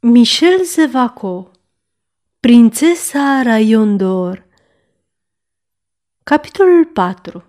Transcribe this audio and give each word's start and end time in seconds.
Michel 0.00 0.64
Zevaco 0.64 1.50
Prințesa 2.40 3.42
Raion 3.42 3.96
d'Or 3.96 4.46
Capitolul 6.24 6.84
4 6.84 7.44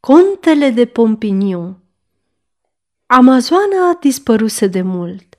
Contele 0.00 0.70
de 0.70 0.84
Pompignon 0.84 1.76
Amazoana 3.06 3.98
dispăruse 4.00 4.66
de 4.66 4.82
mult 4.82 5.38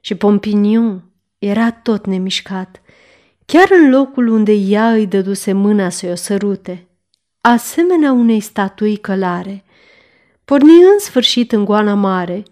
și 0.00 0.14
Pompignon 0.14 1.04
era 1.38 1.70
tot 1.72 2.06
nemișcat, 2.06 2.82
chiar 3.46 3.68
în 3.70 3.90
locul 3.90 4.26
unde 4.26 4.52
ea 4.52 4.92
îi 4.92 5.06
dăduse 5.06 5.52
mâna 5.52 5.88
să-i 5.88 6.10
o 6.10 6.14
sărute, 6.14 6.88
asemenea 7.40 8.12
unei 8.12 8.40
statui 8.40 8.96
călare. 8.96 9.64
Porni 10.44 10.82
în 10.82 10.98
sfârșit 10.98 11.52
în 11.52 11.64
goana 11.64 11.94
mare 11.94 12.42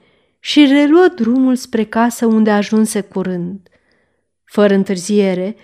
și 0.41 0.67
reluă 0.67 1.07
drumul 1.15 1.57
spre 1.57 1.85
casă 1.85 2.27
unde 2.27 2.51
ajunse 2.51 3.01
curând. 3.01 3.69
Fără 4.45 4.75
întârziere, 4.75 5.57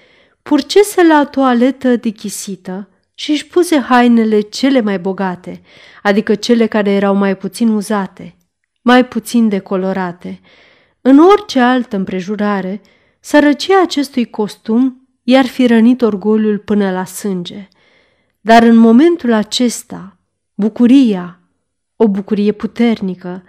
purcese 0.43 1.07
la 1.07 1.25
toaletă 1.25 1.97
dichisită 1.97 2.89
și 3.15 3.31
își 3.31 3.47
puse 3.47 3.79
hainele 3.79 4.41
cele 4.41 4.81
mai 4.81 4.99
bogate, 4.99 5.63
adică 6.03 6.35
cele 6.35 6.67
care 6.67 6.91
erau 6.91 7.15
mai 7.15 7.37
puțin 7.37 7.69
uzate, 7.69 8.37
mai 8.83 9.07
puțin 9.07 9.49
decolorate. 9.49 10.41
În 11.01 11.19
orice 11.19 11.61
altă 11.61 11.97
împrejurare, 11.97 12.81
sărăcia 13.21 13.83
acestui 13.83 14.31
costum 14.31 15.09
i-ar 15.23 15.47
fi 15.47 15.67
rănit 15.67 16.03
orgoliul 16.03 16.59
până 16.59 16.91
la 16.91 17.05
sânge. 17.05 17.69
Dar 18.41 18.63
în 18.63 18.77
momentul 18.77 19.33
acesta, 19.33 20.19
bucuria, 20.55 21.41
o 21.97 22.09
bucurie 22.09 22.53
puternică, 22.53 23.43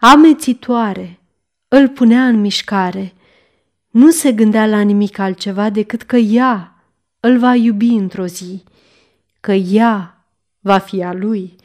amețitoare, 0.00 1.20
îl 1.68 1.88
punea 1.88 2.26
în 2.26 2.40
mișcare. 2.40 3.12
Nu 3.90 4.10
se 4.10 4.32
gândea 4.32 4.66
la 4.66 4.80
nimic 4.80 5.18
altceva 5.18 5.70
decât 5.70 6.02
că 6.02 6.16
ea 6.16 6.84
îl 7.20 7.38
va 7.38 7.54
iubi 7.54 7.88
într-o 7.88 8.26
zi, 8.26 8.64
că 9.40 9.52
ea 9.52 10.24
va 10.60 10.78
fi 10.78 11.02
a 11.02 11.12
lui. 11.12 11.56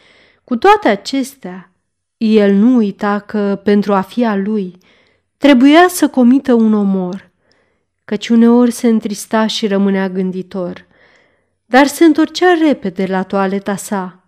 Cu 0.43 0.55
toate 0.55 0.87
acestea, 0.87 1.71
el 2.17 2.53
nu 2.53 2.75
uita 2.75 3.19
că, 3.19 3.59
pentru 3.63 3.93
a 3.93 4.01
fi 4.01 4.25
a 4.25 4.35
lui, 4.35 4.77
trebuia 5.37 5.85
să 5.87 6.07
comită 6.07 6.53
un 6.53 6.73
omor, 6.73 7.31
căci 8.05 8.29
uneori 8.29 8.71
se 8.71 8.87
întrista 8.87 9.47
și 9.47 9.67
rămânea 9.67 10.09
gânditor, 10.09 10.85
dar 11.65 11.87
se 11.87 12.03
întorcea 12.05 12.53
repede 12.67 13.05
la 13.05 13.23
toaleta 13.23 13.75
sa. 13.75 14.23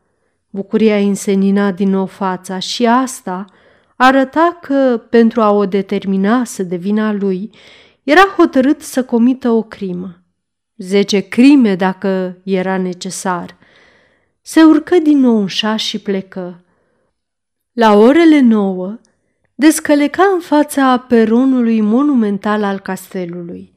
Bucuria 0.49 0.97
îi 0.97 1.07
însenina 1.07 1.71
din 1.71 1.89
nou 1.89 2.05
fața 2.05 2.59
și 2.59 2.85
asta– 2.85 3.45
arăta 3.97 4.57
că, 4.61 5.01
pentru 5.09 5.41
a 5.41 5.51
o 5.51 5.65
determina 5.65 6.43
să 6.43 6.63
devină 6.63 7.01
a 7.01 7.11
lui, 7.11 7.49
era 8.03 8.21
hotărât 8.37 8.81
să 8.81 9.03
comită 9.03 9.49
o 9.49 9.61
crimă. 9.61 10.21
Zece 10.77 11.19
crime 11.19 11.75
dacă 11.75 12.37
era 12.43 12.77
necesar. 12.77 13.57
Se 14.41 14.63
urcă 14.63 14.97
din 14.97 15.19
nou 15.19 15.39
în 15.39 15.47
șas 15.47 15.81
și 15.81 15.99
plecă. 15.99 16.61
La 17.71 17.93
orele 17.93 18.39
nouă, 18.39 18.99
descăleca 19.55 20.23
în 20.33 20.39
fața 20.39 20.97
peronului 20.97 21.81
monumental 21.81 22.63
al 22.63 22.79
castelului. 22.79 23.73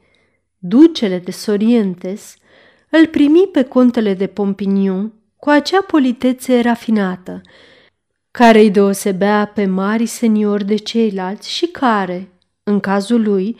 Ducele 0.58 1.18
de 1.18 1.30
Sorientes 1.30 2.36
îl 2.90 3.06
primi 3.06 3.48
pe 3.52 3.62
contele 3.62 4.14
de 4.14 4.26
Pompignon 4.26 5.12
cu 5.36 5.48
acea 5.48 5.82
politețe 5.82 6.60
rafinată, 6.60 7.40
care 8.30 8.58
îi 8.60 8.70
deosebea 8.70 9.50
pe 9.54 9.66
mari 9.66 10.06
seniori 10.06 10.64
de 10.64 10.74
ceilalți 10.76 11.50
și 11.50 11.66
care, 11.66 12.28
în 12.62 12.80
cazul 12.80 13.22
lui, 13.22 13.56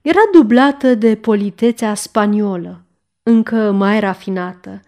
era 0.00 0.20
dublată 0.32 0.94
de 0.94 1.16
politețea 1.16 1.94
spaniolă, 1.94 2.84
încă 3.22 3.70
mai 3.70 4.00
rafinată. 4.00 4.80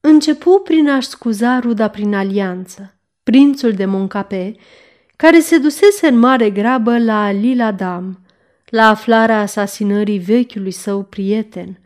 Începu 0.00 0.60
prin 0.64 0.88
a-și 0.88 1.08
scuza 1.08 1.58
ruda 1.58 1.88
prin 1.88 2.14
alianță, 2.14 2.94
prințul 3.22 3.72
de 3.72 3.84
Moncape, 3.84 4.54
care 5.16 5.40
se 5.40 5.58
dusese 5.58 6.06
în 6.06 6.18
mare 6.18 6.50
grabă 6.50 6.98
la 6.98 7.30
Lila 7.30 7.72
Dam, 7.72 8.18
la 8.66 8.88
aflarea 8.88 9.40
asasinării 9.40 10.18
vechiului 10.18 10.70
său 10.70 11.02
prieten, 11.02 11.78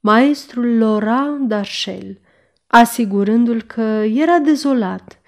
maestrul 0.00 0.78
Laurent 0.78 1.52
d'Archel, 1.52 2.20
asigurându-l 2.66 3.62
că 3.62 4.02
era 4.14 4.38
dezolat– 4.38 5.18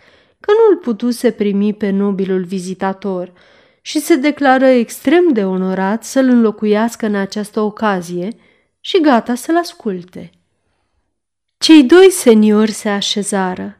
că 0.46 0.52
nu 0.52 0.74
îl 0.74 0.76
putuse 0.76 1.30
primi 1.30 1.74
pe 1.74 1.90
nobilul 1.90 2.44
vizitator 2.44 3.32
și 3.80 4.00
se 4.00 4.16
declară 4.16 4.66
extrem 4.66 5.32
de 5.32 5.44
onorat 5.44 6.04
să-l 6.04 6.28
înlocuiască 6.28 7.06
în 7.06 7.14
această 7.14 7.60
ocazie 7.60 8.28
și 8.80 9.00
gata 9.00 9.34
să-l 9.34 9.56
asculte. 9.56 10.30
Cei 11.58 11.84
doi 11.84 12.10
seniori 12.10 12.70
se 12.70 12.88
așezară. 12.88 13.78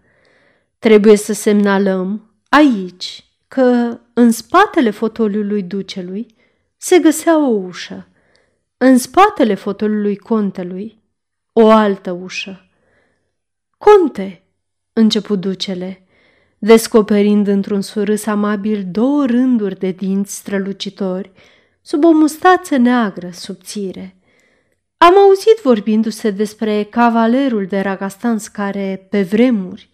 Trebuie 0.79 1.17
să 1.17 1.33
semnalăm 1.33 2.31
aici 2.49 3.25
că 3.49 3.99
în 4.13 4.31
spatele 4.31 4.91
fotoliului 4.91 5.63
ducelui 5.63 6.27
se 6.77 6.99
găsea 6.99 7.39
o 7.39 7.49
ușă. 7.49 8.09
În 8.77 8.99
spatele 8.99 9.55
fotoliului 9.55 10.17
contelui 10.17 11.03
o 11.53 11.71
altă 11.71 12.11
ușă. 12.11 12.67
Conte, 13.79 14.43
început 14.93 15.41
ducele, 15.41 16.06
descoperind 16.59 17.47
într-un 17.47 17.81
surâs 17.81 18.27
amabil 18.27 18.87
două 18.91 19.27
rânduri 19.27 19.79
de 19.79 19.91
dinți 19.91 20.35
strălucitori, 20.35 21.31
sub 21.83 22.05
o 22.05 22.11
mustață 22.11 22.77
neagră 22.77 23.31
subțire. 23.33 24.17
Am 24.97 25.19
auzit 25.19 25.61
vorbindu-se 25.63 26.31
despre 26.31 26.83
cavalerul 26.83 27.67
de 27.67 27.81
Ragastans 27.81 28.49
care, 28.49 29.07
pe 29.11 29.23
vremuri, 29.23 29.91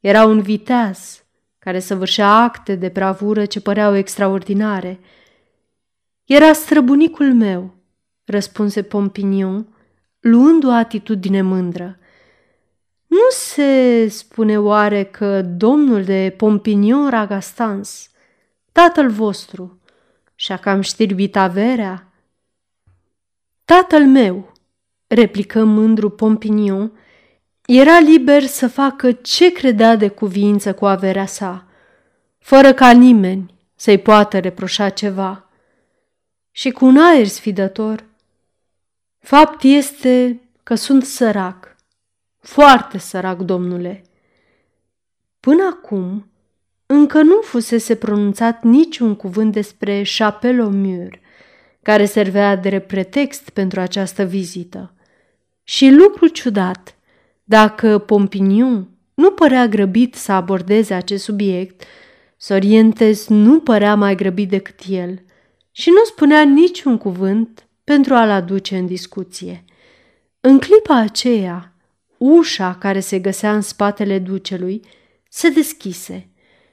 era 0.00 0.24
un 0.24 0.40
viteaz 0.40 1.22
care 1.58 1.78
săvârșea 1.78 2.28
acte 2.28 2.74
de 2.74 2.88
bravură 2.88 3.44
ce 3.44 3.60
păreau 3.60 3.96
extraordinare. 3.96 5.00
Era 6.24 6.52
străbunicul 6.52 7.34
meu, 7.34 7.74
răspunse 8.24 8.82
Pompignon, 8.82 9.66
luând 10.20 10.64
o 10.64 10.70
atitudine 10.70 11.42
mândră. 11.42 11.98
Nu 13.08 13.28
se 13.30 14.08
spune 14.08 14.58
oare 14.58 15.04
că 15.04 15.42
domnul 15.42 16.04
de 16.04 16.34
Pompignon 16.36 17.10
Ragastans, 17.10 18.10
tatăl 18.72 19.10
vostru, 19.10 19.80
și-a 20.34 20.56
cam 20.56 20.80
știrbit 20.80 21.36
averea? 21.36 22.12
Tatăl 23.64 24.06
meu, 24.06 24.52
replică 25.06 25.64
mândru 25.64 26.10
Pompignon, 26.10 26.92
era 27.66 27.98
liber 27.98 28.42
să 28.42 28.68
facă 28.68 29.12
ce 29.12 29.52
credea 29.52 29.96
de 29.96 30.08
cuvință 30.08 30.74
cu 30.74 30.86
averea 30.86 31.26
sa, 31.26 31.66
fără 32.38 32.74
ca 32.74 32.90
nimeni 32.90 33.54
să-i 33.74 33.98
poată 33.98 34.38
reproșa 34.38 34.88
ceva. 34.88 35.48
Și 36.50 36.70
cu 36.70 36.84
un 36.84 36.96
aer 36.96 37.26
sfidător, 37.26 38.04
fapt 39.18 39.62
este 39.62 40.40
că 40.62 40.74
sunt 40.74 41.04
sărac 41.04 41.76
foarte 42.48 42.98
sărac, 42.98 43.38
domnule. 43.38 44.02
Până 45.40 45.62
acum, 45.62 46.30
încă 46.86 47.22
nu 47.22 47.40
fusese 47.40 47.94
pronunțat 47.94 48.62
niciun 48.62 49.16
cuvânt 49.16 49.52
despre 49.52 50.02
Chapelle 50.18 50.68
Mur, 50.68 51.18
care 51.82 52.04
servea 52.04 52.56
de 52.56 52.78
pretext 52.78 53.50
pentru 53.50 53.80
această 53.80 54.24
vizită. 54.24 54.94
Și 55.62 55.90
lucru 55.90 56.26
ciudat, 56.26 56.96
dacă 57.44 57.98
Pompignon 57.98 58.88
nu 59.14 59.30
părea 59.30 59.66
grăbit 59.66 60.14
să 60.14 60.32
abordeze 60.32 60.94
acest 60.94 61.24
subiect, 61.24 61.82
Sorientes 62.36 63.28
nu 63.28 63.60
părea 63.60 63.94
mai 63.94 64.14
grăbit 64.14 64.48
decât 64.48 64.80
el 64.88 65.22
și 65.72 65.90
nu 65.90 66.04
spunea 66.04 66.42
niciun 66.42 66.98
cuvânt 66.98 67.66
pentru 67.84 68.14
a-l 68.14 68.30
aduce 68.30 68.76
în 68.76 68.86
discuție. 68.86 69.64
În 70.40 70.58
clipa 70.58 70.96
aceea, 70.96 71.72
Ușa 72.18 72.74
care 72.74 73.00
se 73.00 73.18
găsea 73.18 73.54
în 73.54 73.60
spatele 73.60 74.18
ducelui 74.18 74.80
se 75.28 75.48
deschise 75.48 76.28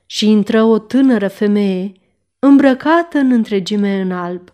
și 0.06 0.30
intră 0.30 0.64
o 0.64 0.80
tânără 0.80 1.28
femeie 1.28 1.92
îmbrăcată 2.40 3.18
în 3.18 3.32
întregime 3.32 4.02
în 4.02 4.12
alb. 4.12 4.54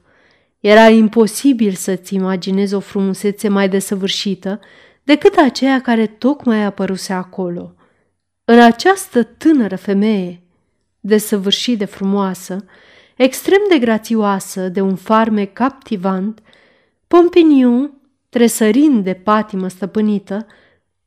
Era 0.59 0.89
imposibil 0.89 1.73
să-ți 1.73 2.13
imaginezi 2.13 2.73
o 2.73 2.79
frumusețe 2.79 3.47
mai 3.47 3.69
desăvârșită 3.69 4.59
decât 5.03 5.35
aceea 5.35 5.81
care 5.81 6.07
tocmai 6.07 6.63
apăruse 6.63 7.13
acolo. 7.13 7.75
În 8.45 8.59
această 8.59 9.23
tânără 9.23 9.75
femeie, 9.75 10.41
desăvârșit 10.99 11.77
de 11.77 11.85
frumoasă, 11.85 12.65
extrem 13.15 13.59
de 13.69 13.77
grațioasă, 13.77 14.69
de 14.69 14.81
un 14.81 14.95
farme 14.95 15.45
captivant, 15.45 16.41
Pompignon, 17.07 17.93
tresărind 18.29 19.03
de 19.03 19.13
patimă 19.13 19.67
stăpânită, 19.67 20.45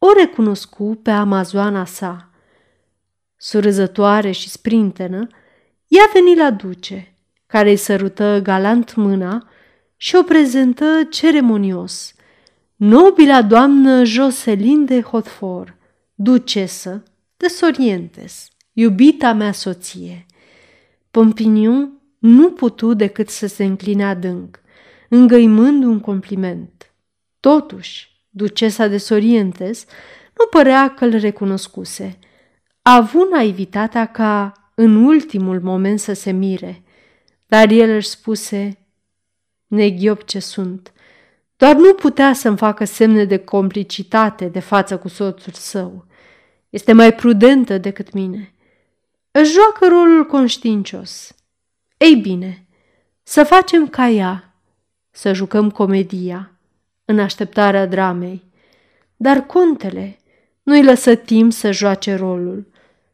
o 0.06 0.12
recunoscu 0.12 0.98
pe 1.02 1.10
amazoana 1.10 1.84
sa. 1.84 2.30
Surâzătoare 3.36 4.30
și 4.30 4.48
sprintenă, 4.48 5.26
ea 5.86 6.10
veni 6.12 6.36
la 6.36 6.50
duce, 6.50 7.14
care 7.46 7.70
îi 7.70 7.76
sărută 7.76 8.40
galant 8.42 8.94
mâna 8.94 9.48
și 9.96 10.16
o 10.16 10.22
prezentă 10.22 10.84
ceremonios. 11.10 12.14
Nobila 12.76 13.42
doamnă 13.42 14.04
Jocelyn 14.04 14.84
de 14.84 15.00
Hotfort, 15.00 15.76
ducesă 16.14 17.02
de 17.36 17.48
Sorientes, 17.48 18.48
iubita 18.72 19.32
mea 19.32 19.52
soție. 19.52 20.26
Pompiniu 21.10 22.02
nu 22.18 22.50
putu 22.50 22.94
decât 22.94 23.28
să 23.28 23.46
se 23.46 23.64
încline 23.64 24.04
adânc, 24.04 24.60
îngăimând 25.08 25.84
un 25.84 26.00
compliment. 26.00 26.94
Totuși, 27.40 28.13
ducesa 28.36 28.86
de 28.86 28.96
Sorientes 28.96 29.84
nu 30.38 30.46
părea 30.50 30.94
că 30.94 31.04
îl 31.04 31.18
recunoscuse. 31.18 32.18
A 32.82 32.94
avut 32.94 33.30
naivitatea 33.30 34.06
ca 34.06 34.52
în 34.74 35.04
ultimul 35.04 35.60
moment 35.60 36.00
să 36.00 36.12
se 36.12 36.30
mire, 36.30 36.82
dar 37.46 37.70
el 37.70 37.90
își 37.90 38.08
spuse, 38.08 38.78
neghiop 39.66 40.24
ce 40.24 40.38
sunt, 40.38 40.92
doar 41.56 41.76
nu 41.76 41.94
putea 41.94 42.32
să-mi 42.32 42.56
facă 42.56 42.84
semne 42.84 43.24
de 43.24 43.36
complicitate 43.36 44.48
de 44.48 44.60
față 44.60 44.98
cu 44.98 45.08
soțul 45.08 45.52
său. 45.52 46.06
Este 46.70 46.92
mai 46.92 47.14
prudentă 47.14 47.78
decât 47.78 48.12
mine. 48.12 48.54
Își 49.30 49.52
joacă 49.52 49.86
rolul 49.88 50.26
conștiincios. 50.26 51.34
Ei 51.96 52.14
bine, 52.14 52.66
să 53.22 53.44
facem 53.44 53.88
ca 53.88 54.08
ea, 54.08 54.54
să 55.10 55.32
jucăm 55.32 55.70
comedia, 55.70 56.53
în 57.04 57.18
așteptarea 57.18 57.86
dramei. 57.86 58.42
Dar 59.16 59.46
contele 59.46 60.18
nu-i 60.62 60.84
lăsă 60.84 61.14
timp 61.14 61.52
să 61.52 61.72
joace 61.72 62.14
rolul. 62.14 62.66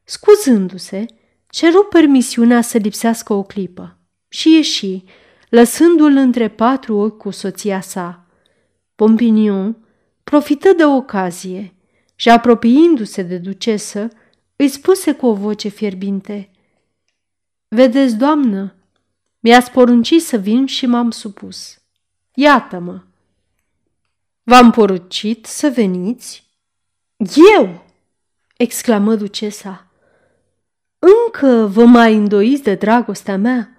Scuzându-se, 0.04 1.06
ceru 1.46 1.86
permisiunea 1.90 2.60
să 2.60 2.78
lipsească 2.78 3.32
o 3.32 3.42
clipă 3.42 3.98
și 4.28 4.54
ieși, 4.54 5.04
lăsându-l 5.48 6.16
între 6.16 6.48
patru 6.48 6.96
ochi 6.96 7.16
cu 7.16 7.30
soția 7.30 7.80
sa. 7.80 8.26
Pompinion 8.94 9.76
profită 10.24 10.72
de 10.72 10.84
ocazie 10.84 11.74
și, 12.14 12.28
apropiindu-se 12.28 13.22
de 13.22 13.38
ducesă, 13.38 14.08
îi 14.56 14.68
spuse 14.68 15.12
cu 15.12 15.26
o 15.26 15.34
voce 15.34 15.68
fierbinte, 15.68 16.50
Vedeți, 17.68 18.16
doamnă, 18.16 18.74
mi-ați 19.40 19.70
poruncit 19.70 20.22
să 20.22 20.36
vin 20.36 20.66
și 20.66 20.86
m-am 20.86 21.10
supus. 21.10 21.82
Iată-mă! 22.34 23.02
V-am 24.50 24.70
poruncit 24.70 25.46
să 25.46 25.72
veniți? 25.74 26.44
Eu! 27.56 27.84
exclamă 28.56 29.14
ducesa. 29.14 29.86
Încă 30.98 31.66
vă 31.66 31.84
mai 31.84 32.14
îndoiți 32.14 32.62
de 32.62 32.74
dragostea 32.74 33.36
mea? 33.36 33.76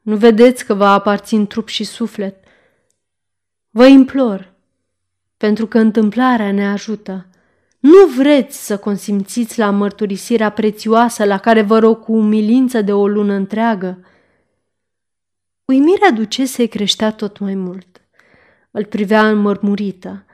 Nu 0.00 0.16
vedeți 0.16 0.64
că 0.64 0.74
vă 0.74 0.84
aparțin 0.84 1.46
trup 1.46 1.68
și 1.68 1.84
suflet? 1.84 2.44
Vă 3.70 3.86
implor, 3.86 4.52
pentru 5.36 5.66
că 5.66 5.78
întâmplarea 5.78 6.52
ne 6.52 6.68
ajută. 6.68 7.26
Nu 7.78 8.06
vreți 8.16 8.66
să 8.66 8.78
consimțiți 8.78 9.58
la 9.58 9.70
mărturisirea 9.70 10.50
prețioasă 10.50 11.24
la 11.24 11.38
care 11.38 11.62
vă 11.62 11.78
rog 11.78 12.00
cu 12.00 12.12
umilință 12.12 12.82
de 12.82 12.92
o 12.92 13.06
lună 13.06 13.32
întreagă? 13.32 13.98
Uimirea 15.64 16.10
ducesei 16.10 16.68
creștea 16.68 17.12
tot 17.12 17.38
mai 17.38 17.54
mult. 17.54 17.97
Îl 18.78 18.84
privea 18.84 19.28
înmărmurită 19.28 20.24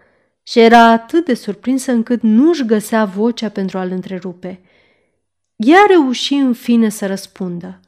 și 0.42 0.60
era 0.60 0.78
atât 0.78 1.24
de 1.24 1.34
surprinsă 1.34 1.92
încât 1.92 2.22
nu-și 2.22 2.64
găsea 2.64 3.04
vocea 3.04 3.48
pentru 3.48 3.78
a-l 3.78 3.90
întrerupe. 3.90 4.60
Ea 5.56 5.84
reuși 5.88 6.34
în 6.34 6.52
fine 6.52 6.88
să 6.88 7.06
răspundă, 7.06 7.80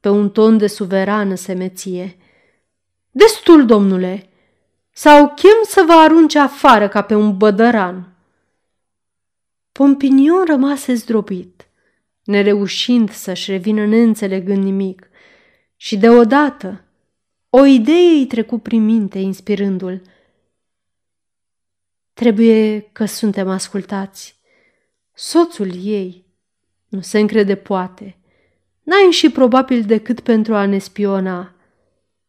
pe 0.00 0.08
un 0.08 0.30
ton 0.30 0.58
de 0.58 0.66
suverană 0.66 1.34
semeție. 1.34 2.16
Destul, 3.10 3.66
domnule, 3.66 4.28
sau 4.90 5.26
chem 5.28 5.62
să 5.66 5.84
vă 5.86 5.92
arunce 5.92 6.38
afară 6.38 6.88
ca 6.88 7.02
pe 7.02 7.14
un 7.14 7.36
bădăran. 7.36 8.08
Pompinion 9.72 10.44
rămase 10.46 10.94
zdrobit, 10.94 11.68
nereușind 12.24 13.10
să-și 13.10 13.50
revină 13.50 13.86
neînțelegând 13.86 14.62
nimic, 14.64 15.08
și 15.76 15.96
deodată 15.96 16.83
o 17.56 17.64
idee 17.64 18.18
îi 18.18 18.26
trecu 18.26 18.58
prin 18.58 18.84
minte, 18.84 19.18
inspirându-l. 19.18 20.02
Trebuie 22.12 22.80
că 22.80 23.04
suntem 23.04 23.48
ascultați. 23.48 24.40
Soțul 25.12 25.70
ei 25.84 26.24
nu 26.88 27.00
se 27.00 27.18
încrede 27.18 27.54
poate. 27.54 28.16
N-ai 28.82 29.10
și 29.10 29.30
probabil 29.30 29.82
decât 29.82 30.20
pentru 30.20 30.54
a 30.54 30.66
ne 30.66 30.78
spiona. 30.78 31.54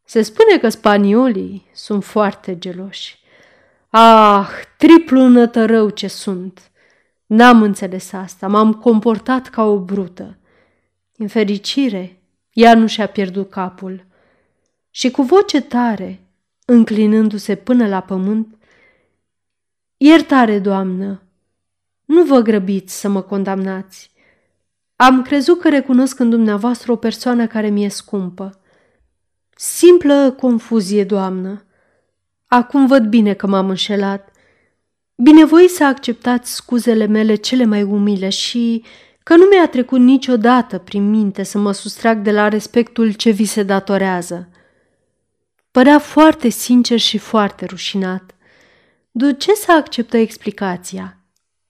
Se 0.04 0.22
spune 0.22 0.57
că 0.57 0.69
spaniolii 0.69 1.69
sunt 1.74 2.04
foarte 2.04 2.57
geloși. 2.57 3.19
Ah, 3.89 4.50
triplu 4.78 5.28
nătărău 5.28 5.89
ce 5.89 6.07
sunt! 6.07 6.71
N-am 7.25 7.62
înțeles 7.62 8.13
asta, 8.13 8.48
m-am 8.48 8.74
comportat 8.74 9.48
ca 9.48 9.63
o 9.63 9.80
brută. 9.80 10.38
În 11.18 11.28
fericire, 11.28 12.21
ea 12.54 12.75
nu 12.75 12.88
și-a 12.88 13.07
pierdut 13.07 13.50
capul. 13.50 14.06
Și 14.95 15.12
cu 15.12 15.21
voce 15.21 15.62
tare, 15.62 16.21
înclinându-se 16.65 17.56
până 17.56 17.88
la 17.88 18.00
pământ, 18.00 18.57
Iertare, 19.97 20.59
doamnă, 20.59 21.21
nu 22.06 22.24
vă 22.24 22.39
grăbiți 22.39 23.00
să 23.00 23.09
mă 23.09 23.21
condamnați. 23.21 24.12
Am 24.95 25.21
crezut 25.21 25.59
că 25.59 25.69
recunosc 25.69 26.19
în 26.19 26.30
dumneavoastră 26.30 26.92
o 26.92 26.95
persoană 26.95 27.47
care 27.47 27.69
mi-e 27.69 27.89
scumpă. 27.89 28.59
Simplă 29.56 30.31
confuzie, 30.31 31.03
doamnă. 31.03 31.65
Acum 32.47 32.88
văd 32.88 33.03
bine 33.03 33.33
că 33.33 33.47
m-am 33.47 33.69
înșelat. 33.69 34.30
Binevoi 35.15 35.68
să 35.68 35.83
acceptați 35.86 36.53
scuzele 36.53 37.06
mele 37.06 37.36
cele 37.36 37.65
mai 37.65 37.83
umile 37.83 38.30
și 38.30 38.83
că 39.24 39.36
nu 39.36 39.45
mi-a 39.45 39.68
trecut 39.68 40.00
niciodată 40.00 40.77
prin 40.77 41.09
minte 41.09 41.44
să 41.44 41.57
mă 41.57 41.71
sustrag 41.71 42.21
de 42.21 42.31
la 42.31 42.47
respectul 42.47 43.12
ce 43.12 43.30
vi 43.30 43.45
se 43.45 43.63
datorează. 43.63 44.50
Părea 45.75 46.00
foarte 46.00 46.50
sincer 46.50 47.00
și 47.00 47.18
foarte 47.18 47.66
rușinat. 47.66 48.36
Ducesa 49.12 49.74
acceptă 49.74 50.18
explicația, 50.18 51.18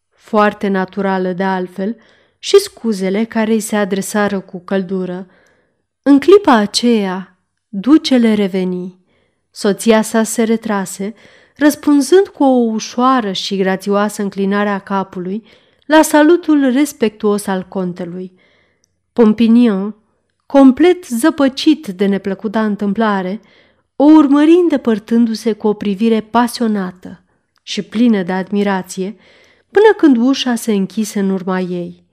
foarte 0.09 0.67
naturală 0.67 1.31
de 1.31 1.43
altfel, 1.43 1.97
și 2.39 2.59
scuzele 2.59 3.23
care 3.23 3.51
îi 3.51 3.59
se 3.59 3.75
adresară 3.75 4.39
cu 4.39 4.59
căldură. 4.59 5.27
În 6.01 6.19
clipa 6.19 6.53
aceea, 6.53 7.39
ducele 7.67 8.33
reveni. 8.33 8.99
Soția 9.51 10.01
sa 10.01 10.23
se 10.23 10.43
retrase, 10.43 11.13
răspunzând 11.55 12.27
cu 12.27 12.43
o 12.43 12.63
ușoară 12.71 13.31
și 13.31 13.57
grațioasă 13.57 14.21
înclinare 14.21 14.69
a 14.69 14.79
capului 14.79 15.45
la 15.85 16.01
salutul 16.01 16.71
respectuos 16.71 17.47
al 17.47 17.65
contelui. 17.67 18.39
Pompinion, 19.13 19.95
complet 20.45 21.05
zăpăcit 21.05 21.87
de 21.87 22.05
neplăcuta 22.05 22.65
întâmplare, 22.65 23.41
o 23.95 24.03
urmări 24.03 24.51
îndepărtându-se 24.51 25.53
cu 25.53 25.67
o 25.67 25.73
privire 25.73 26.21
pasionată 26.21 27.23
și 27.61 27.81
plină 27.81 28.23
de 28.23 28.31
admirație, 28.31 29.15
până 29.71 29.93
când 29.97 30.17
ușa 30.17 30.55
se 30.55 30.73
închise 30.73 31.19
în 31.19 31.29
urma 31.29 31.59
ei. 31.59 32.03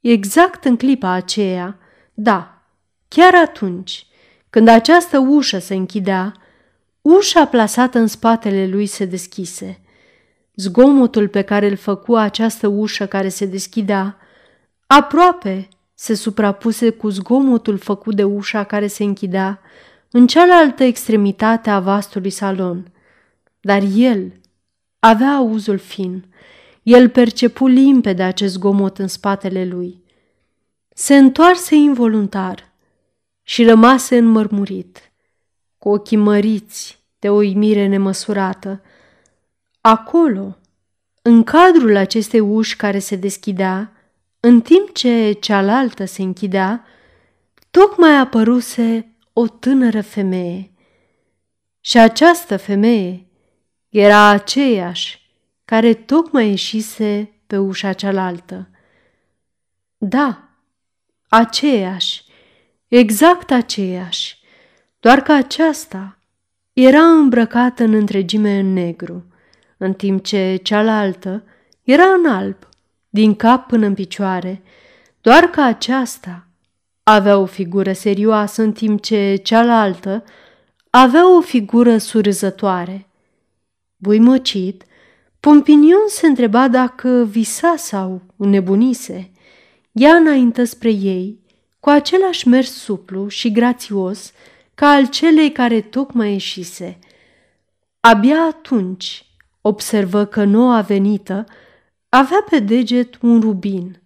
Exact 0.00 0.64
în 0.64 0.76
clipa 0.76 1.10
aceea, 1.10 1.78
da, 2.14 2.62
chiar 3.08 3.34
atunci, 3.34 4.06
când 4.50 4.68
această 4.68 5.18
ușă 5.18 5.58
se 5.58 5.74
închidea, 5.74 6.32
ușa 7.02 7.46
plasată 7.46 7.98
în 7.98 8.06
spatele 8.06 8.66
lui 8.66 8.86
se 8.86 9.04
deschise. 9.04 9.80
Zgomotul 10.54 11.28
pe 11.28 11.42
care 11.42 11.68
îl 11.68 11.76
făcu 11.76 12.14
această 12.14 12.66
ușă 12.66 13.06
care 13.06 13.28
se 13.28 13.46
deschidea, 13.46 14.16
aproape 14.86 15.68
se 15.94 16.14
suprapuse 16.14 16.90
cu 16.90 17.08
zgomotul 17.08 17.78
făcut 17.78 18.14
de 18.14 18.24
ușa 18.24 18.64
care 18.64 18.86
se 18.86 19.04
închidea 19.04 19.60
în 20.10 20.26
cealaltă 20.26 20.82
extremitate 20.82 21.70
a 21.70 21.80
vastului 21.80 22.30
salon. 22.30 22.92
Dar 23.60 23.82
el 23.94 24.32
avea 24.98 25.34
auzul 25.34 25.78
fin 25.78 26.24
el 26.82 27.08
percepu 27.08 27.66
limpede 27.66 28.22
acest 28.22 28.58
gomot 28.58 28.98
în 28.98 29.08
spatele 29.08 29.64
lui. 29.64 30.02
Se 30.88 31.16
întoarse 31.16 31.74
involuntar 31.74 32.72
și 33.42 33.64
rămase 33.64 34.16
înmărmurit, 34.16 35.12
cu 35.78 35.88
ochii 35.88 36.16
măriți 36.16 36.98
de 37.18 37.28
o 37.28 37.42
imire 37.42 37.86
nemăsurată. 37.86 38.82
Acolo, 39.80 40.56
în 41.22 41.42
cadrul 41.42 41.96
acestei 41.96 42.40
uși 42.40 42.76
care 42.76 42.98
se 42.98 43.16
deschidea, 43.16 43.92
în 44.40 44.60
timp 44.60 44.92
ce 44.92 45.32
cealaltă 45.32 46.04
se 46.04 46.22
închidea, 46.22 46.84
tocmai 47.70 48.16
apăruse 48.16 49.09
o 49.40 49.48
tânără 49.48 50.00
femeie. 50.00 50.70
Și 51.80 51.98
această 51.98 52.56
femeie 52.56 53.26
era 53.88 54.28
aceeași 54.28 55.30
care 55.64 55.94
tocmai 55.94 56.48
ieșise 56.48 57.32
pe 57.46 57.56
ușa 57.56 57.92
cealaltă. 57.92 58.68
Da, 59.96 60.48
aceeași, 61.28 62.24
exact 62.88 63.50
aceeași, 63.50 64.38
doar 65.00 65.20
că 65.22 65.32
aceasta 65.32 66.18
era 66.72 67.02
îmbrăcată 67.02 67.84
în 67.84 67.94
întregime 67.94 68.58
în 68.58 68.72
negru, 68.72 69.24
în 69.76 69.92
timp 69.92 70.24
ce 70.24 70.60
cealaltă 70.62 71.44
era 71.82 72.04
în 72.04 72.26
alb, 72.26 72.68
din 73.08 73.34
cap 73.34 73.66
până 73.66 73.86
în 73.86 73.94
picioare, 73.94 74.62
doar 75.20 75.44
că 75.44 75.60
aceasta 75.60 76.49
avea 77.12 77.38
o 77.38 77.44
figură 77.44 77.92
serioasă, 77.92 78.62
în 78.62 78.72
timp 78.72 79.02
ce 79.02 79.40
cealaltă 79.42 80.24
avea 80.90 81.36
o 81.36 81.40
figură 81.40 81.98
surzătoare. 81.98 83.06
Buimăcit, 83.96 84.84
Pompinion 85.40 86.08
se 86.08 86.26
întreba 86.26 86.68
dacă 86.68 87.08
visa 87.08 87.74
sau 87.76 88.22
nebunise. 88.36 89.30
Ea 89.92 90.14
înaintă 90.14 90.64
spre 90.64 90.90
ei, 90.90 91.38
cu 91.80 91.88
același 91.88 92.48
mers 92.48 92.72
suplu 92.72 93.28
și 93.28 93.52
grațios 93.52 94.32
ca 94.74 94.88
al 94.88 95.08
celei 95.08 95.52
care 95.52 95.80
tocmai 95.80 96.32
ieșise. 96.32 96.98
Abia 98.00 98.42
atunci 98.42 99.26
observă 99.60 100.24
că 100.24 100.44
noua 100.44 100.80
venită 100.80 101.44
avea 102.08 102.44
pe 102.50 102.58
deget 102.58 103.18
un 103.20 103.40
rubin. 103.40 104.00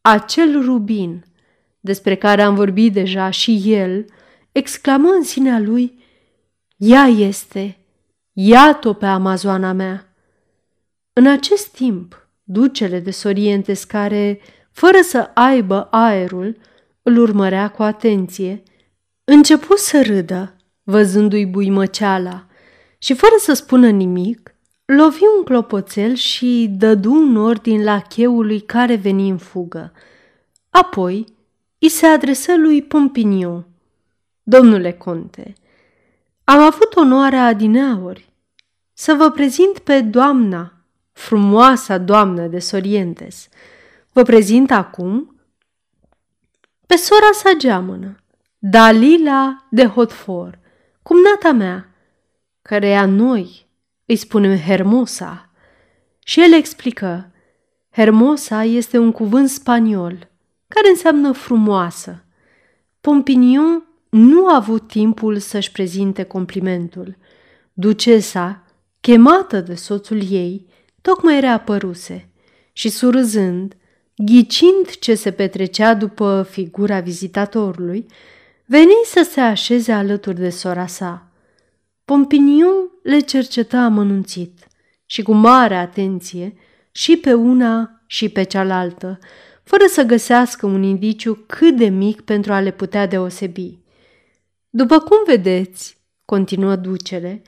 Acel 0.00 0.62
rubin, 0.64 1.24
despre 1.86 2.14
care 2.14 2.42
am 2.42 2.54
vorbit 2.54 2.92
deja 2.92 3.30
și 3.30 3.62
el, 3.64 4.04
exclamă 4.52 5.08
în 5.08 5.22
sinea 5.22 5.58
lui, 5.58 6.04
Ea 6.76 7.04
este, 7.04 7.78
iată-o 8.32 8.92
pe 8.92 9.06
amazoana 9.06 9.72
mea. 9.72 10.14
În 11.12 11.26
acest 11.26 11.66
timp, 11.66 12.28
ducele 12.42 13.00
de 13.00 13.10
Sorientes 13.10 13.84
care, 13.84 14.40
fără 14.70 14.98
să 15.02 15.30
aibă 15.34 15.88
aerul, 15.90 16.56
îl 17.02 17.18
urmărea 17.18 17.70
cu 17.70 17.82
atenție, 17.82 18.62
începu 19.24 19.76
să 19.76 20.02
râdă, 20.02 20.56
văzându-i 20.82 21.46
buimăceala, 21.46 22.46
și 22.98 23.14
fără 23.14 23.34
să 23.38 23.52
spună 23.52 23.88
nimic, 23.88 24.54
lovi 24.84 25.22
un 25.38 25.44
clopoțel 25.44 26.14
și 26.14 26.66
dădu 26.70 27.12
un 27.12 27.36
ordin 27.36 27.84
la 27.84 28.00
cheului 28.00 28.60
care 28.60 28.94
veni 28.94 29.28
în 29.28 29.38
fugă. 29.38 29.92
Apoi 30.70 31.35
îi 31.78 31.88
se 31.88 32.06
adresă 32.06 32.56
lui 32.56 32.82
Pompiniu. 32.82 33.66
Domnule 34.42 34.92
conte, 34.92 35.54
am 36.44 36.58
avut 36.58 36.94
onoarea 36.94 37.44
adineauri 37.44 38.32
să 38.92 39.14
vă 39.14 39.30
prezint 39.30 39.78
pe 39.78 40.00
doamna, 40.00 40.72
frumoasa 41.12 41.98
doamnă 41.98 42.46
de 42.46 42.58
Sorientes. 42.58 43.48
Vă 44.12 44.22
prezint 44.22 44.70
acum 44.70 45.40
pe 46.86 46.96
sora 46.96 47.30
sa 47.32 47.52
geamănă, 47.56 48.16
Dalila 48.58 49.66
de 49.70 49.86
Hotfor, 49.86 50.58
cumnata 51.02 51.52
mea, 51.52 51.88
căreia 52.62 53.06
noi 53.06 53.66
îi 54.06 54.16
spunem 54.16 54.58
Hermosa. 54.58 55.50
Și 56.24 56.42
el 56.42 56.52
explică, 56.52 57.30
Hermosa 57.90 58.64
este 58.64 58.98
un 58.98 59.12
cuvânt 59.12 59.48
spaniol 59.48 60.28
care 60.68 60.88
înseamnă 60.88 61.32
frumoasă. 61.32 62.24
Pompinion 63.00 63.86
nu 64.08 64.48
a 64.48 64.54
avut 64.54 64.88
timpul 64.88 65.38
să-și 65.38 65.72
prezinte 65.72 66.22
complimentul. 66.22 67.16
Ducesa, 67.72 68.64
chemată 69.00 69.60
de 69.60 69.74
soțul 69.74 70.30
ei, 70.30 70.66
tocmai 71.02 71.40
reapăruse 71.40 72.28
și 72.72 72.88
surâzând, 72.88 73.76
ghicind 74.16 74.90
ce 75.00 75.14
se 75.14 75.30
petrecea 75.30 75.94
după 75.94 76.46
figura 76.50 77.00
vizitatorului, 77.00 78.06
veni 78.64 78.94
să 79.04 79.28
se 79.30 79.40
așeze 79.40 79.92
alături 79.92 80.36
de 80.36 80.50
sora 80.50 80.86
sa. 80.86 81.30
Pompiniu 82.04 82.90
le 83.02 83.18
cerceta 83.18 83.78
amănunțit 83.78 84.66
și 85.06 85.22
cu 85.22 85.32
mare 85.32 85.76
atenție 85.76 86.54
și 86.92 87.16
pe 87.16 87.34
una 87.34 88.02
și 88.06 88.28
pe 88.28 88.42
cealaltă, 88.42 89.18
fără 89.66 89.84
să 89.88 90.02
găsească 90.02 90.66
un 90.66 90.82
indiciu 90.82 91.44
cât 91.46 91.76
de 91.76 91.88
mic 91.88 92.20
pentru 92.20 92.52
a 92.52 92.60
le 92.60 92.70
putea 92.70 93.06
deosebi. 93.06 93.78
După 94.70 94.98
cum 94.98 95.16
vedeți, 95.26 95.96
continuă 96.24 96.76
ducele, 96.76 97.42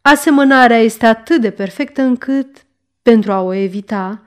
asemănarea 0.00 0.78
este 0.78 1.06
atât 1.06 1.40
de 1.40 1.50
perfectă 1.50 2.02
încât, 2.02 2.66
pentru 3.02 3.32
a 3.32 3.40
o 3.40 3.52
evita, 3.52 4.22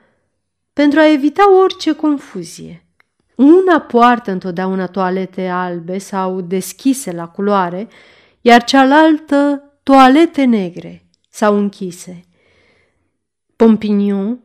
pentru 0.72 0.98
a 0.98 1.12
evita 1.12 1.58
orice 1.62 1.92
confuzie, 1.92 2.86
una 3.34 3.80
poartă 3.80 4.30
întotdeauna 4.30 4.86
toalete 4.86 5.46
albe 5.46 5.98
sau 5.98 6.40
deschise 6.40 7.12
la 7.12 7.28
culoare, 7.28 7.88
iar 8.40 8.64
cealaltă 8.64 9.62
toalete 9.82 10.44
negre 10.44 11.06
sau 11.28 11.56
închise. 11.56 12.24
Pompignon 13.56 14.38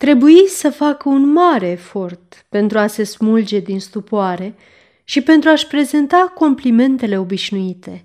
Trebuie 0.00 0.46
să 0.46 0.70
facă 0.70 1.08
un 1.08 1.32
mare 1.32 1.68
efort 1.68 2.46
pentru 2.48 2.78
a 2.78 2.86
se 2.86 3.04
smulge 3.04 3.58
din 3.58 3.80
stupoare 3.80 4.54
și 5.04 5.20
pentru 5.20 5.48
a-și 5.48 5.66
prezenta 5.66 6.32
complimentele 6.34 7.18
obișnuite. 7.18 8.04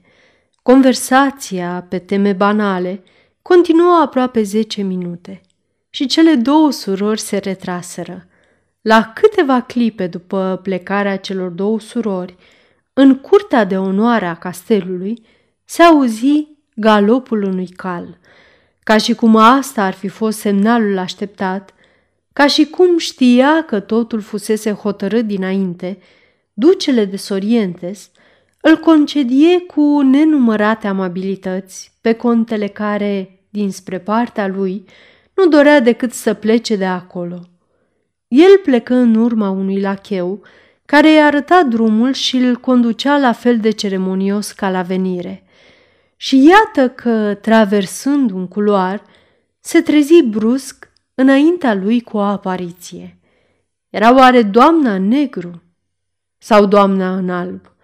Conversația 0.62 1.86
pe 1.90 1.98
teme 1.98 2.34
banale 2.34 3.04
continuă 3.42 4.02
aproape 4.04 4.42
zece 4.42 4.82
minute 4.82 5.42
și 5.90 6.06
cele 6.06 6.34
două 6.36 6.72
surori 6.72 7.20
se 7.20 7.38
retraseră. 7.38 8.28
La 8.82 9.12
câteva 9.14 9.62
clipe 9.62 10.08
după 10.08 10.60
plecarea 10.64 11.18
celor 11.18 11.50
două 11.50 11.80
surori, 11.80 12.36
în 12.94 13.16
curtea 13.16 13.64
de 13.64 13.78
onoare 13.78 14.26
a 14.26 14.36
castelului, 14.36 15.22
se 15.66 15.84
auzi 15.84 16.48
galopul 16.76 17.44
unui 17.44 17.68
cal. 17.68 18.18
Ca 18.84 18.98
și 18.98 19.14
cum 19.14 19.36
asta 19.36 19.84
ar 19.84 19.94
fi 19.94 20.08
fost 20.08 20.40
semnalul 20.40 20.98
așteptat, 20.98 21.75
ca 22.36 22.48
și 22.48 22.66
cum 22.66 22.98
știa 22.98 23.64
că 23.64 23.80
totul 23.80 24.22
fusese 24.22 24.72
hotărât 24.72 25.26
dinainte, 25.26 25.98
ducele 26.54 27.06
de 27.06 27.18
Sorientes 27.18 28.12
îl 28.62 28.78
concedie 28.78 29.60
cu 29.60 30.02
nenumărate 30.02 30.88
amabilități 30.88 31.92
pe 32.02 32.14
contele 32.14 32.68
care, 32.68 33.40
dinspre 33.50 34.00
partea 34.00 34.48
lui, 34.48 34.86
nu 35.34 35.48
dorea 35.48 35.80
decât 35.80 36.14
să 36.14 36.34
plece 36.34 36.76
de 36.76 36.86
acolo. 36.86 37.40
El 38.28 38.58
plecă 38.64 38.94
în 38.94 39.16
urma 39.16 39.50
unui 39.50 39.82
lacheu 39.82 40.42
care 40.86 41.10
îi 41.10 41.22
arăta 41.22 41.64
drumul 41.64 42.14
și 42.14 42.36
îl 42.36 42.56
conducea 42.56 43.18
la 43.18 43.32
fel 43.32 43.60
de 43.60 43.70
ceremonios 43.70 44.52
ca 44.52 44.70
la 44.70 44.82
venire. 44.82 45.44
Și 46.16 46.48
iată 46.48 46.90
că, 46.90 47.38
traversând 47.42 48.32
un 48.32 48.48
culoar, 48.48 49.04
se 49.60 49.82
trezi 49.82 50.24
brusc 50.24 50.94
înaintea 51.16 51.74
lui 51.74 52.02
cu 52.02 52.18
o 52.18 52.22
apariție. 52.22 53.20
Era 53.90 54.16
oare 54.16 54.44
doamna 54.44 54.94
în 54.94 55.08
negru 55.08 55.64
sau 56.38 56.66
doamna 56.66 57.16
în 57.16 57.30
alb? 57.30 57.76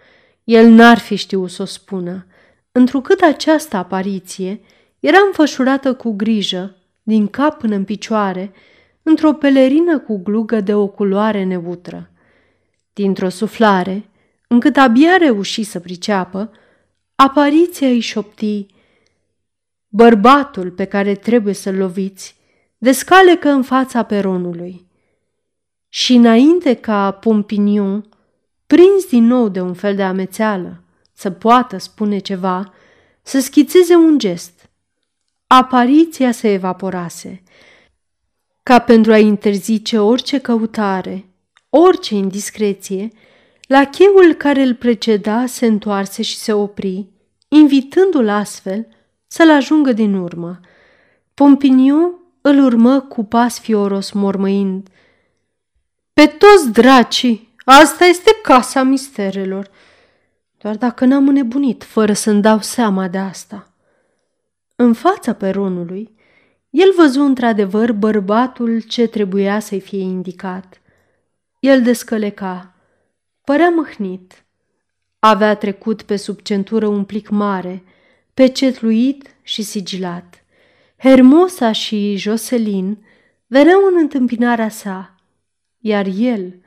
El 0.43 0.69
n-ar 0.69 0.97
fi 0.97 1.15
știut 1.15 1.49
să 1.49 1.61
o 1.61 1.65
spună, 1.65 2.25
întrucât 2.71 3.21
această 3.21 3.77
apariție 3.77 4.61
era 4.99 5.17
înfășurată 5.25 5.93
cu 5.93 6.11
grijă, 6.11 6.75
din 7.03 7.27
cap 7.27 7.57
până 7.57 7.75
în 7.75 7.83
picioare, 7.83 8.51
într-o 9.03 9.33
pelerină 9.33 9.99
cu 9.99 10.17
glugă 10.17 10.61
de 10.61 10.73
o 10.73 10.87
culoare 10.87 11.43
neutră. 11.43 12.09
Dintr-o 12.93 13.29
suflare, 13.29 14.09
încât 14.47 14.77
abia 14.77 15.17
reuși 15.17 15.63
să 15.63 15.79
priceapă, 15.79 16.51
apariția 17.15 17.87
îi 17.87 17.99
șopti 17.99 18.65
Bărbatul 19.87 20.71
pe 20.71 20.85
care 20.85 21.15
trebuie 21.15 21.53
să-l 21.53 21.75
loviți 21.75 22.35
descalecă 22.83 23.49
în 23.49 23.63
fața 23.63 24.03
peronului. 24.03 24.85
Și 25.89 26.13
înainte 26.13 26.73
ca 26.73 27.11
Pompinion, 27.11 28.09
prins 28.67 29.05
din 29.09 29.23
nou 29.23 29.49
de 29.49 29.61
un 29.61 29.73
fel 29.73 29.95
de 29.95 30.03
amețeală, 30.03 30.83
să 31.13 31.29
poată 31.29 31.77
spune 31.77 32.17
ceva, 32.17 32.73
să 33.21 33.39
schițeze 33.39 33.95
un 33.95 34.17
gest. 34.19 34.69
Apariția 35.47 36.31
se 36.31 36.51
evaporase, 36.53 37.43
ca 38.63 38.79
pentru 38.79 39.11
a 39.11 39.17
interzice 39.17 39.99
orice 39.99 40.37
căutare, 40.37 41.25
orice 41.69 42.15
indiscreție, 42.15 43.11
la 43.67 43.85
cheul 43.85 44.33
care 44.33 44.61
îl 44.61 44.75
preceda 44.75 45.45
se 45.45 45.65
întoarse 45.65 46.21
și 46.21 46.37
se 46.37 46.53
opri, 46.53 47.07
invitându-l 47.47 48.29
astfel 48.29 48.87
să-l 49.27 49.49
ajungă 49.49 49.91
din 49.91 50.13
urmă. 50.13 50.59
Pompiniu 51.33 52.20
îl 52.41 52.63
urmă 52.63 52.99
cu 52.99 53.23
pas 53.23 53.59
fioros 53.59 54.11
mormăind. 54.11 54.89
Pe 56.13 56.25
toți 56.25 56.71
dracii, 56.71 57.53
asta 57.65 58.05
este 58.05 58.31
casa 58.43 58.83
misterelor. 58.83 59.69
Doar 60.57 60.75
dacă 60.75 61.05
n-am 61.05 61.27
înnebunit, 61.27 61.83
fără 61.83 62.13
să-mi 62.13 62.41
dau 62.41 62.59
seama 62.59 63.07
de 63.07 63.17
asta. 63.17 63.71
În 64.75 64.93
fața 64.93 65.33
peronului, 65.33 66.15
el 66.69 66.93
văzu 66.95 67.21
într-adevăr 67.21 67.91
bărbatul 67.91 68.81
ce 68.81 69.07
trebuia 69.07 69.59
să-i 69.59 69.79
fie 69.79 70.01
indicat. 70.01 70.81
El 71.59 71.81
descăleca, 71.81 72.73
părea 73.43 73.69
măhnit. 73.69 74.43
Avea 75.19 75.55
trecut 75.55 76.01
pe 76.01 76.15
sub 76.15 76.41
centură 76.41 76.87
un 76.87 77.03
plic 77.03 77.29
mare, 77.29 77.83
pecetluit 78.33 79.35
și 79.41 79.61
sigilat. 79.61 80.40
Hermosa 81.01 81.71
și 81.71 82.15
Joselin 82.15 83.05
veneau 83.47 83.85
în 83.85 83.97
întâmpinarea 83.97 84.69
sa, 84.69 85.15
iar 85.79 86.05
el 86.17 86.61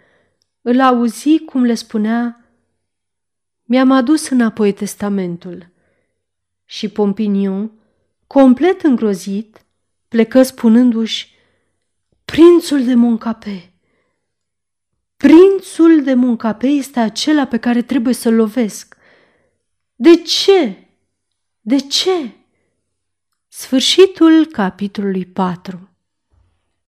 îl 0.62 0.80
auzi 0.80 1.38
cum 1.38 1.62
le 1.62 1.74
spunea 1.74 2.48
Mi-am 3.64 3.90
adus 3.90 4.28
înapoi 4.28 4.72
testamentul. 4.72 5.68
Și 6.64 6.88
Pompinion, 6.88 7.70
complet 8.26 8.82
îngrozit, 8.82 9.64
plecă 10.08 10.42
spunându-și 10.42 11.28
Prințul 12.24 12.84
de 12.84 12.94
Moncape. 12.94 13.72
Prințul 15.16 16.02
de 16.02 16.14
Moncape 16.14 16.66
este 16.66 17.00
acela 17.00 17.46
pe 17.46 17.58
care 17.58 17.82
trebuie 17.82 18.14
să-l 18.14 18.34
lovesc. 18.34 18.96
De 19.94 20.16
ce? 20.16 20.88
De 21.60 21.76
ce? 21.76 22.34
Sfârșitul 23.56 24.46
capitolului 24.46 25.26
4 25.26 25.88